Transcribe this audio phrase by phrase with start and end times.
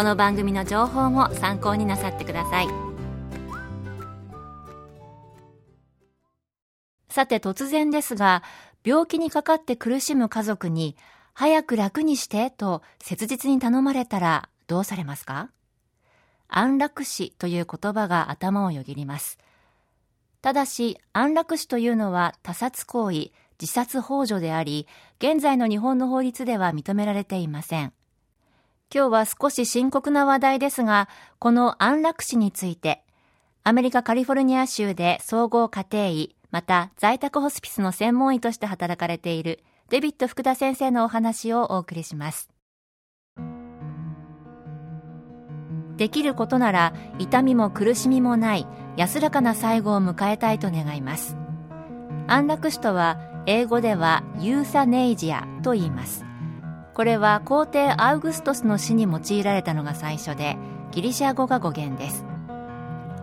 [0.00, 2.68] この番組の情報も参考になさってください。
[7.10, 8.42] さて突然ですが
[8.82, 10.96] 病気にかかって苦しむ家族に
[11.34, 15.50] 早く楽にしてと切実に頼まれたらどうされますか？
[16.48, 19.36] 安楽死という言葉が頭をよぎります。
[20.40, 24.86] ただし安楽死というのは他殺行為自殺幇助であり、
[25.18, 27.92] 現在の日本の法律では認められていません。
[28.92, 33.04] 今日は少し深刻な話題ですが、この安楽死について、
[33.62, 42.48] アメリカカリフォルニア州で総合家庭医、また在宅ホスピスの専門医として働かれているデビッド福田先生のお話をお送りします。
[45.96, 48.66] できることなら痛みも苦しみもない
[48.96, 51.36] 安らかな最後を迎えたいと願います。
[52.26, 56.29] 安楽死とは英語ではユーサネイジアと言います
[56.94, 60.56] これは皇帝アウグストスの死に用いられたのが最初で
[60.90, 62.24] ギリシャ語が語源です。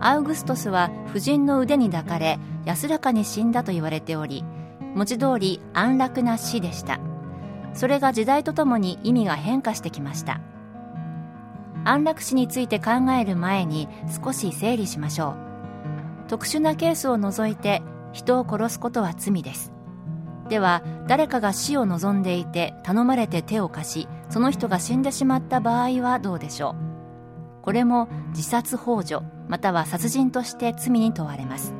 [0.00, 4.44] アウグストスは夫人の腕に抱かれ安らかに死んだと言われており
[4.94, 7.00] 文字通り安楽な死でした。
[7.72, 10.40] それが時代とともに意味が変化してきました。
[11.84, 13.88] 安楽死について考える前に
[14.24, 15.36] 少し整理しましょう。
[16.28, 19.73] 特殊なケースを除いて人を殺すことは罪です。
[20.48, 26.76] では誰かが死を望んでいて頼まれて手を貸しその人が死んでしまった場合はどうでしょ
[27.60, 27.62] う?
[27.62, 31.74] これも自殺幇助または殺人として罪に問われます。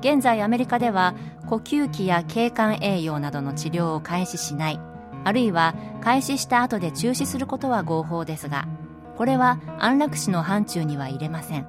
[0.00, 1.14] 現在アメリカでは
[1.48, 4.80] 呼吸器や経管栄養などの治療を開始しない
[5.24, 8.68] あるいは開始した後で中止することは合法ですが
[9.16, 11.66] これは安楽死の範疇には入れません。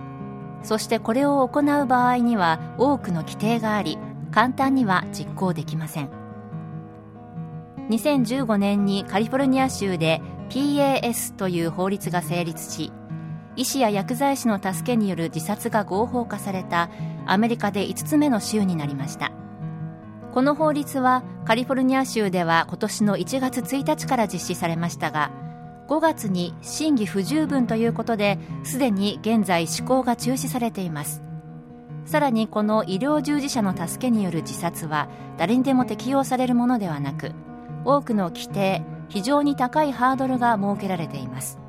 [0.63, 3.99] そしてこれを行う場合には多くの規定があり
[4.35, 6.09] 簡単には実行できません。
[7.89, 12.91] 2015年にカリフォルニア州で PAS という法律が成立し
[13.55, 16.89] 医師や薬剤師の助けによる自殺が合法化された
[17.25, 19.31] アメリカで5つ目の州になりました。
[20.33, 25.31] この法律はカリフォルニア州では今年の1月1日から実施されましたが
[25.87, 31.24] 5月に審議不十分ということですでに現在施行が中止されています。
[32.05, 37.31] さらにこの医療従事者の助けによる自殺は誰にでも適用されるものではなく
[37.83, 41.59] 多くの規定非常に高いハードルが設けられています。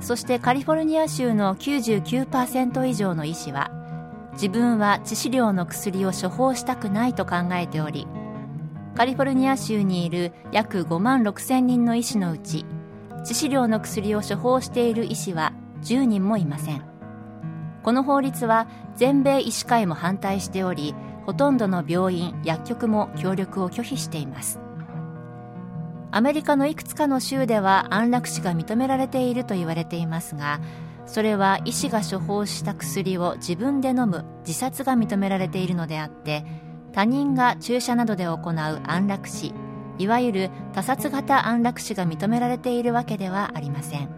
[0.00, 3.70] そしてカリフォルニア州の99%以上の医師は
[4.34, 8.06] 自分は致死量の薬を処方したくないと考えており
[8.94, 12.64] カリフォルニア州にいる約5万6千人の医師のうち
[13.24, 15.52] 致死量の薬を処方している医師は
[15.82, 16.87] 10人もいません。
[17.82, 20.94] この法律は全米医師会も反対しており
[21.26, 24.60] ほとんどの病院薬局も協力を拒否しています。
[26.10, 30.60] アメリカのいくつかの州では安楽死が認められていると言われていますが
[31.04, 36.44] それは医師が処方した薬を自分で飲む自殺が認められているのであって
[36.92, 39.52] 他人が注射などで行う安楽死
[39.98, 44.17] いわゆる他殺型安楽死が認められているわけではありません。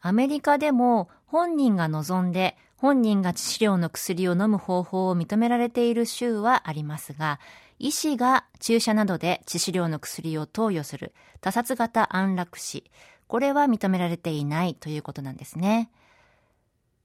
[0.00, 7.40] アメリカでも本人が望んで本人が致死量の薬を飲む方法を認められている州はありますが、
[7.80, 12.84] 医師が注射などで致死量の薬を投与する他殺型安楽死、
[13.26, 15.90] これは認められていないということなんですね。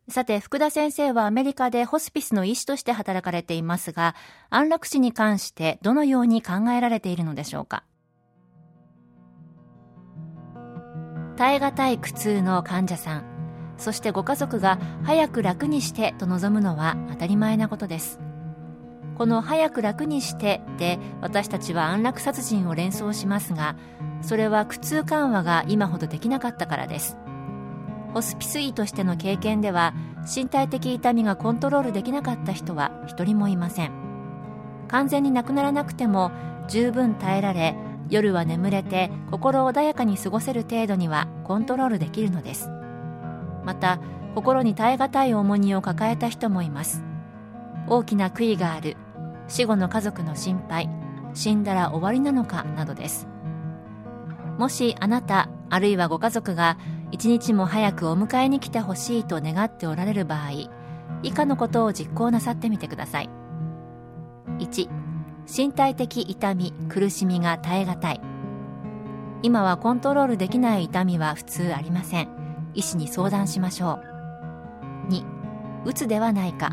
[0.09, 4.15] さて、福田先生はアメリカでホスピスの医師として働かれていますが、
[4.49, 7.83] 安楽死に関してどのように考えられているのでしょうか？
[11.35, 13.23] 耐え難い苦痛の患者さん。
[13.77, 18.19] そしてご家族が早く楽にしてと望むのは当たり前なことです。
[19.15, 23.75] この早く楽にしてで私たちは安楽殺人を連想しますが
[24.21, 27.17] それは苦痛緩和が今ほどできなかったからです。
[28.13, 29.93] ホスピス医としての経験では
[30.23, 33.91] 身体的痛みがコントロールできなかった人は一人もいません。
[34.87, 36.31] 完全になくならなくても
[36.67, 37.75] 十分耐えられ
[38.09, 42.69] 夜は眠れて心穏やかに過ごせる程度にはコントロールできるのです。
[43.63, 43.99] また
[44.35, 47.03] 心に耐え難い重荷を抱えた人もいます。
[47.87, 48.97] 大きな悔いがある。
[49.47, 50.89] 死後の家族の心配。
[51.33, 53.27] 死んだら終わりなのかなどです。
[54.57, 56.77] もしあなたあるいはご家族が
[57.11, 60.69] 一日も早くお迎えに来てほしいと願っておられる場合
[61.23, 63.29] 以下のことを実行なさってみてください。
[64.59, 65.02] 1
[65.45, 68.21] 身体的痛み苦しみが耐え難い。
[69.41, 72.29] 今はコントロールできない痛みは普通ありません。
[72.73, 73.99] 医師に相談しましょ
[75.07, 75.11] う。
[75.11, 75.23] 2
[75.85, 76.71] うつではないか。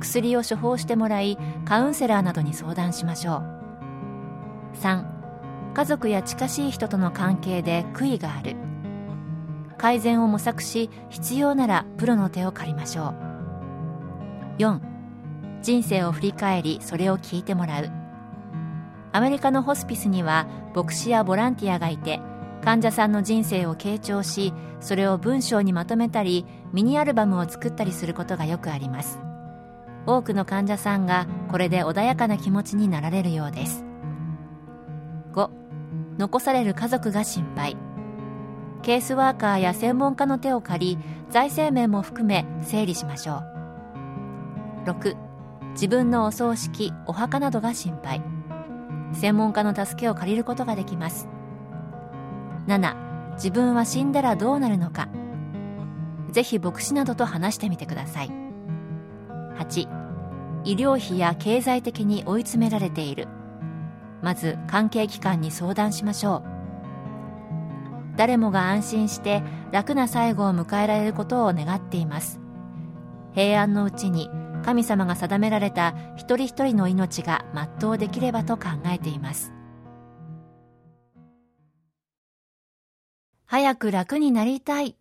[0.00, 4.76] 薬を処方してもらいカウンセラーなどに相談しましょう。
[4.82, 5.04] 3
[5.74, 8.56] 家族や近しい人との関係で悔いがある。
[9.78, 13.14] 改善を模索し必要ならプロの手を借りましょう。
[14.58, 14.95] 4
[15.62, 17.90] 人生を振り返りそれを聞いてもらう。
[19.12, 22.20] アメリカのホスピスには牧師やボランティアがいて
[22.62, 29.18] 患者さんの人生を傾聴しそれを文章にまとめたりミニアルバムを作ったりすることがよくあります。
[30.06, 33.84] 多くの患者さんがこれで穏やかな気持ちになられるようです。
[35.32, 35.50] 5
[36.18, 37.76] 残される家族が心配。
[38.82, 40.98] ケースワーカーや専門家の手を借り
[41.30, 43.42] 財政面も含め整理しましょ
[44.84, 44.88] う。
[44.90, 45.25] 6
[45.76, 48.22] 自分のお葬式お墓などが心配。
[49.12, 51.28] 専門家の助けを借りることができます。
[52.66, 55.10] 7自分は死んだらどうなるのか。
[56.30, 58.30] ぜひ牧師などと話してみてください。
[59.58, 59.86] 8
[60.64, 63.28] 医療費や経済的に追い詰められている。
[64.22, 68.16] まず関係機関に相談しましょう。
[68.16, 69.42] 誰もが安心して
[69.72, 72.40] 楽な最後を迎えられることを願っています。
[73.34, 74.30] 平安のうちに
[74.66, 77.44] 神様が定められた一人一人の命が
[77.80, 79.52] 全うできればと考えています。
[83.46, 84.96] 早く楽になりたい。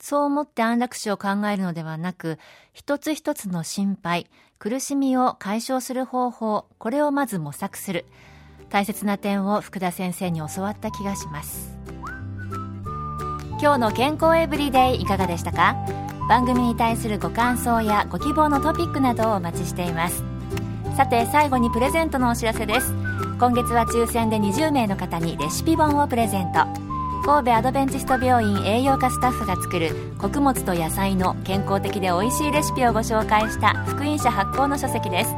[0.00, 2.38] そう思って安楽死を考えるのではなく
[2.72, 4.28] 一つ一つの心配
[4.58, 8.06] 苦しみを解消する方法これをまず模索する。
[8.70, 11.76] 大切な点を福田先生に教わった気がします。
[13.60, 15.76] 今日の健康エブリデイいかがでしたか？
[16.28, 20.24] 番組に対するご感想やご希望のトピックなどをお待ちしています。
[20.96, 22.92] さて最後にプレゼントのお知らせです。
[23.38, 26.60] 今月は抽選で20名の方にレシピ本をプレゼント。
[27.24, 35.34] 神戸アドベンチスト病院栄養科スタッフが作る穀物と野菜の健康的で美味しいレシピをご紹介した福音社発行の書籍です。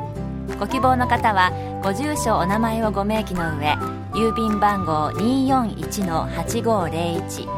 [0.58, 1.50] ご希望の方は
[1.82, 3.76] ご住所お名前をご明記の上
[4.12, 7.57] 郵便番号241-8501